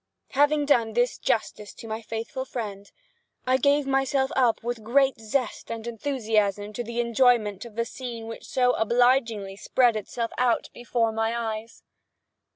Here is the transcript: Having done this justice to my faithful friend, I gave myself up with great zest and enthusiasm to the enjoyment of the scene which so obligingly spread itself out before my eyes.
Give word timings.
Having 0.31 0.65
done 0.65 0.93
this 0.93 1.19
justice 1.19 1.75
to 1.75 1.85
my 1.87 2.01
faithful 2.01 2.43
friend, 2.43 2.91
I 3.45 3.57
gave 3.57 3.85
myself 3.85 4.31
up 4.35 4.63
with 4.63 4.83
great 4.83 5.19
zest 5.19 5.69
and 5.69 5.85
enthusiasm 5.85 6.73
to 6.73 6.83
the 6.83 6.99
enjoyment 6.99 7.65
of 7.65 7.75
the 7.75 7.85
scene 7.85 8.25
which 8.25 8.47
so 8.47 8.71
obligingly 8.71 9.55
spread 9.55 9.95
itself 9.95 10.31
out 10.39 10.69
before 10.73 11.11
my 11.11 11.37
eyes. 11.37 11.83